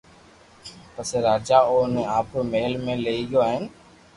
[0.93, 3.63] پسو راجا اوني آپرو مھل ۾ لئي گيو ھين